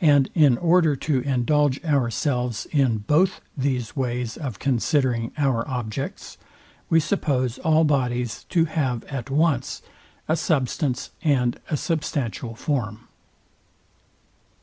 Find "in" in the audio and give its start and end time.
0.34-0.56, 2.72-3.04